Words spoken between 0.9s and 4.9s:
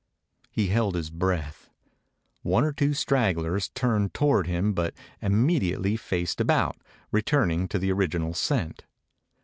his breath. One or two stragglers turned toward him